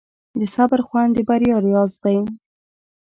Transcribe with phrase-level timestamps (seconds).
[0.39, 2.17] د صبر خوند د بریا راز دی.